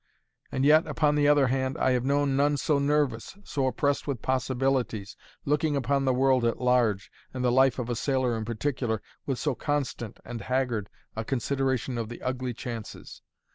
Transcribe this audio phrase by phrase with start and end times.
[0.51, 4.23] And yet, upon the other hand, I have known none so nervous, so oppressed with
[4.23, 8.99] possibilities, looking upon the world at large, and the life of a sailor in particular,
[9.27, 13.21] with so constant and haggard a consideration of the ugly chances.